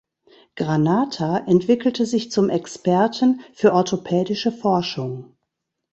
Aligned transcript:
Granata 0.55 1.37
entwickelte 1.45 2.07
sich 2.07 2.31
zum 2.31 2.49
Experten 2.49 3.41
für 3.53 3.71
orthopädische 3.71 4.51
Forschung. 4.51 5.37